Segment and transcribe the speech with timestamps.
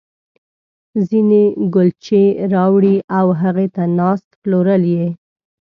[1.07, 1.43] ځينې
[1.73, 5.07] کُلچې راوړي او هغې ته ناست، پلورل یې.